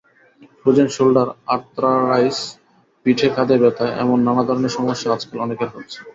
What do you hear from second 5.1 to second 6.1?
আজকাল অনেকের হচ্ছে।